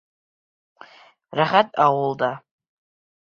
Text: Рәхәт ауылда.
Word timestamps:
Рәхәт 1.39 1.69
ауылда. 1.85 2.31